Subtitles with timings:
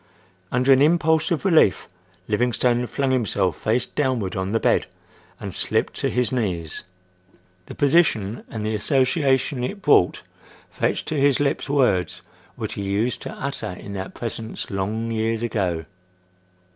[0.51, 1.87] Under an impulse of relief
[2.27, 4.87] Livingstone flung himself face downward on the bed
[5.39, 6.81] and slipped to his knees.
[7.67, 10.23] The position and the association it brought
[10.71, 12.23] fetched to his lips words
[12.55, 15.85] which he used to utter in that presence long years ago.